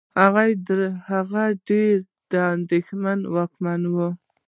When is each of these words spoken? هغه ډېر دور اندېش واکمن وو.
هغه 1.11 1.43
ډېر 1.69 1.95
دور 2.29 2.45
اندېش 2.53 2.85
واکمن 3.35 3.81
وو. 3.93 4.09